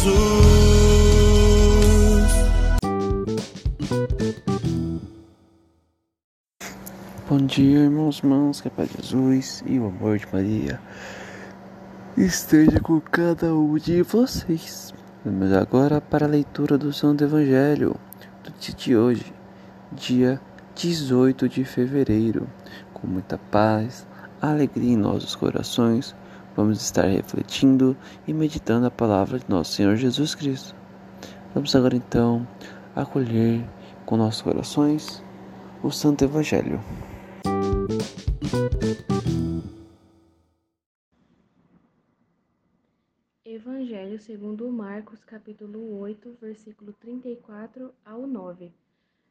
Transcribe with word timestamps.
Jesus. 0.00 0.14
Bom 7.28 7.36
dia, 7.46 7.80
irmãos, 7.80 8.18
irmãos, 8.20 8.60
que 8.62 8.68
a 8.68 8.70
paz 8.70 8.88
de 8.88 9.02
Jesus 9.02 9.62
e 9.66 9.78
o 9.78 9.86
amor 9.88 10.18
de 10.18 10.26
Maria 10.32 10.80
esteja 12.16 12.80
com 12.80 12.98
cada 12.98 13.54
um 13.54 13.76
de 13.76 14.00
vocês. 14.02 14.94
Vamos 15.22 15.52
agora 15.52 16.00
para 16.00 16.24
a 16.24 16.28
leitura 16.28 16.78
do 16.78 16.94
Santo 16.94 17.24
Evangelho 17.24 17.94
do 18.42 18.52
dia 18.58 18.74
de 18.74 18.96
hoje, 18.96 19.34
dia 19.92 20.40
18 20.74 21.46
de 21.46 21.62
fevereiro. 21.62 22.48
Com 22.94 23.06
muita 23.06 23.36
paz, 23.36 24.06
alegria 24.40 24.94
em 24.94 24.96
nossos 24.96 25.34
corações, 25.34 26.16
vamos 26.56 26.80
estar 26.82 27.06
refletindo 27.06 27.96
e 28.26 28.32
meditando 28.32 28.86
a 28.86 28.90
palavra 28.90 29.38
de 29.38 29.48
nosso 29.48 29.72
Senhor 29.72 29.96
Jesus 29.96 30.34
Cristo. 30.34 30.74
Vamos 31.54 31.74
agora 31.74 31.96
então 31.96 32.46
acolher 32.94 33.64
com 34.06 34.16
nossos 34.16 34.42
corações 34.42 35.22
o 35.82 35.90
Santo 35.90 36.24
Evangelho. 36.24 36.80
Evangelho 43.44 44.18
segundo 44.20 44.70
Marcos, 44.70 45.24
capítulo 45.24 45.98
8, 45.98 46.36
versículo 46.40 46.92
34 47.00 47.92
ao 48.04 48.26
9. 48.26 48.72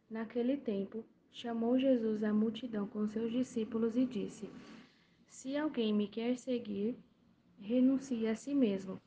Naquele 0.10 0.58
tempo, 0.58 1.06
chamou 1.32 1.78
Jesus 1.78 2.24
a 2.24 2.34
multidão 2.34 2.88
com 2.88 3.08
seus 3.08 3.32
discípulos 3.32 3.96
e 3.96 4.06
disse: 4.06 4.50
Se 5.30 5.56
alguém 5.56 5.94
me 5.94 6.08
quer 6.08 6.38
seguir, 6.38 6.98
renuncie 7.62 8.28
a 8.28 8.36
si 8.36 8.54
mesmo. 8.54 9.00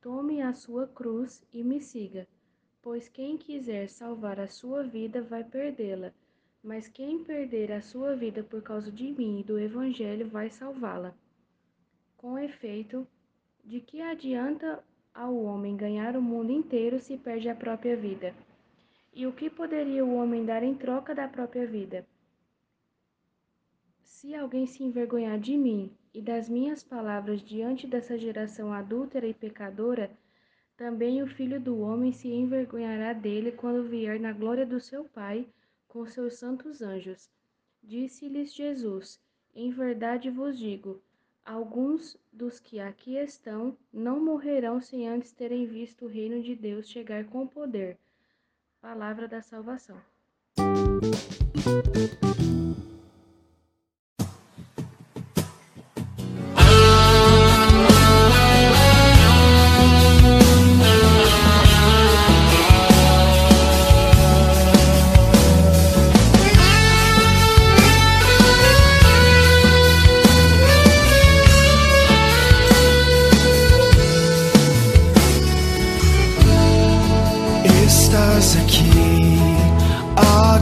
Tome 0.00 0.42
a 0.42 0.52
sua 0.52 0.86
cruz 0.86 1.44
e 1.52 1.62
me 1.62 1.80
siga, 1.80 2.26
pois 2.82 3.08
quem 3.08 3.36
quiser 3.36 3.88
salvar 3.88 4.40
a 4.40 4.48
sua 4.48 4.82
vida 4.82 5.22
vai 5.22 5.44
perdê-la, 5.44 6.12
mas 6.62 6.88
quem 6.88 7.24
perder 7.24 7.72
a 7.72 7.80
sua 7.80 8.14
vida 8.16 8.42
por 8.42 8.62
causa 8.62 8.90
de 8.90 9.10
mim 9.12 9.40
e 9.40 9.44
do 9.44 9.58
evangelho 9.58 10.28
vai 10.28 10.50
salvá-la. 10.50 11.14
Com 12.16 12.38
efeito, 12.38 13.06
de 13.64 13.80
que 13.80 14.00
adianta 14.00 14.82
ao 15.14 15.36
homem 15.36 15.76
ganhar 15.76 16.16
o 16.16 16.22
mundo 16.22 16.52
inteiro 16.52 16.98
se 16.98 17.16
perde 17.16 17.48
a 17.48 17.54
própria 17.54 17.96
vida? 17.96 18.34
E 19.12 19.26
o 19.26 19.32
que 19.32 19.50
poderia 19.50 20.04
o 20.04 20.14
homem 20.14 20.44
dar 20.44 20.62
em 20.62 20.74
troca 20.74 21.14
da 21.14 21.26
própria 21.26 21.66
vida? 21.66 22.06
Se 24.20 24.34
alguém 24.34 24.66
se 24.66 24.82
envergonhar 24.84 25.40
de 25.40 25.56
mim 25.56 25.90
e 26.12 26.20
das 26.20 26.46
minhas 26.46 26.82
palavras 26.82 27.40
diante 27.40 27.86
dessa 27.86 28.18
geração 28.18 28.70
adúltera 28.70 29.26
e 29.26 29.32
pecadora, 29.32 30.10
também 30.76 31.22
o 31.22 31.26
filho 31.26 31.58
do 31.58 31.80
homem 31.80 32.12
se 32.12 32.28
envergonhará 32.28 33.14
dele 33.14 33.50
quando 33.50 33.88
vier 33.88 34.20
na 34.20 34.30
glória 34.30 34.66
do 34.66 34.78
seu 34.78 35.04
Pai 35.04 35.48
com 35.88 36.04
seus 36.04 36.34
santos 36.34 36.82
anjos. 36.82 37.30
Disse-lhes 37.82 38.52
Jesus: 38.52 39.18
Em 39.54 39.70
verdade 39.70 40.28
vos 40.28 40.58
digo, 40.58 41.00
Alguns 41.42 42.14
dos 42.30 42.60
que 42.60 42.78
aqui 42.78 43.16
estão 43.16 43.74
não 43.90 44.22
morrerão 44.22 44.82
sem 44.82 45.08
antes 45.08 45.32
terem 45.32 45.64
visto 45.64 46.04
o 46.04 46.08
reino 46.08 46.42
de 46.42 46.54
Deus 46.54 46.90
chegar 46.90 47.24
com 47.24 47.46
poder. 47.46 47.96
Palavra 48.82 49.26
da 49.26 49.40
salvação. 49.40 49.98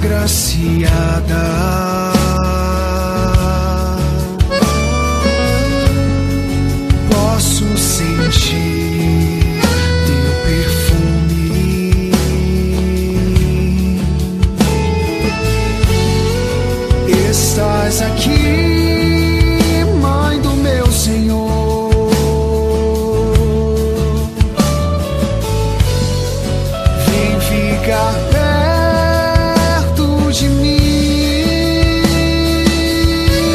Agraciada. 0.09 1.08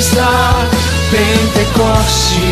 está 0.00 0.66
Pentecoste. 1.10 2.49